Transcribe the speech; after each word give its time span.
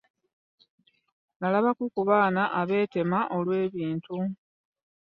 Nalabako 1.39 1.83
ku 1.93 2.01
baana 2.09 2.43
abeetema 2.59 3.19
olw'ebintu. 3.37 4.17